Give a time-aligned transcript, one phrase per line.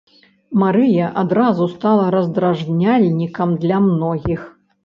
[0.61, 4.41] Марыя адразу стала раздражняльнікам для многіх.